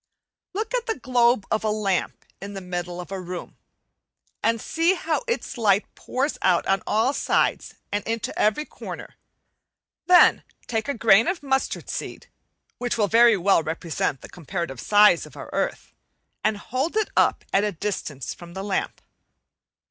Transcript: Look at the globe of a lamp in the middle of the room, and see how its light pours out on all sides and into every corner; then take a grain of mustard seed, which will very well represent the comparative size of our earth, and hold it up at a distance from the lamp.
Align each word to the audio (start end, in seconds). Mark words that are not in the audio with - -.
Look 0.53 0.73
at 0.73 0.87
the 0.87 0.97
globe 0.97 1.45
of 1.51 1.63
a 1.63 1.69
lamp 1.69 2.25
in 2.41 2.53
the 2.55 2.59
middle 2.59 2.99
of 2.99 3.09
the 3.09 3.19
room, 3.19 3.55
and 4.41 4.59
see 4.59 4.95
how 4.95 5.21
its 5.27 5.59
light 5.59 5.85
pours 5.93 6.39
out 6.41 6.65
on 6.65 6.81
all 6.87 7.13
sides 7.13 7.75
and 7.91 8.03
into 8.07 8.35
every 8.35 8.65
corner; 8.65 9.13
then 10.07 10.43
take 10.65 10.87
a 10.87 10.95
grain 10.95 11.27
of 11.27 11.43
mustard 11.43 11.87
seed, 11.87 12.25
which 12.79 12.97
will 12.97 13.07
very 13.07 13.37
well 13.37 13.61
represent 13.61 14.21
the 14.21 14.27
comparative 14.29 14.79
size 14.79 15.27
of 15.27 15.37
our 15.37 15.51
earth, 15.53 15.93
and 16.43 16.57
hold 16.57 16.97
it 16.97 17.11
up 17.15 17.45
at 17.53 17.63
a 17.63 17.71
distance 17.71 18.33
from 18.33 18.55
the 18.55 18.63
lamp. 18.63 19.01